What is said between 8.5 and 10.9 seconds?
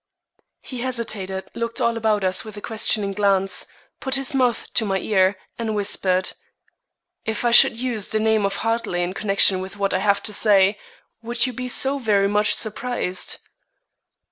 Hartley in connection with what I have to say,